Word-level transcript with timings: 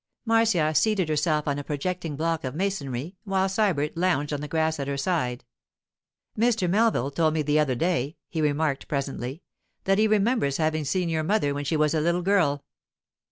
Marcia 0.25 0.73
seated 0.73 1.09
herself 1.09 1.47
on 1.47 1.59
a 1.59 1.63
projecting 1.63 2.15
block 2.15 2.43
of 2.43 2.55
masonry, 2.55 3.17
while 3.23 3.47
Sybert 3.47 3.91
lounged 3.95 4.33
on 4.33 4.41
the 4.41 4.47
grass 4.47 4.79
at 4.79 4.87
her 4.87 4.97
side. 4.97 5.45
'Mr. 6.35 6.67
Melville 6.67 7.11
told 7.11 7.35
me 7.35 7.43
the 7.43 7.59
other 7.59 7.75
day,' 7.75 8.17
he 8.27 8.41
remarked 8.41 8.87
presently, 8.87 9.43
'that 9.83 9.99
he 9.99 10.07
remembers 10.07 10.57
having 10.57 10.85
seen 10.85 11.07
your 11.07 11.21
mother 11.21 11.53
when 11.53 11.65
she 11.65 11.77
was 11.77 11.93
a 11.93 12.01
little 12.01 12.23
girl. 12.23 12.63